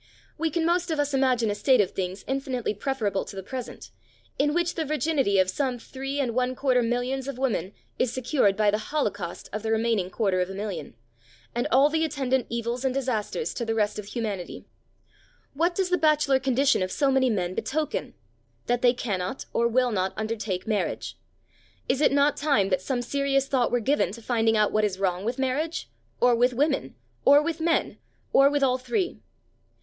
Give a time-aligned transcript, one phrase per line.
[0.35, 3.91] We can most of us imagine a state of things infinitely preferable to the present,
[4.39, 9.47] in which the virginity of some 3¼ millions of women is secured by the holocaust
[9.53, 10.95] of the remaining quarter of a million,
[11.53, 14.65] and all the attendant evils and disasters to the rest of humanity.
[15.53, 18.15] What does the bachelor condition of so many men betoken?
[18.65, 21.15] That they cannot, or will not undertake marriage.
[21.87, 24.97] Is it not time that some serious thought were given to finding out what is
[24.97, 27.99] wrong with marriage, or with women, or with men,
[28.33, 29.19] or with all three?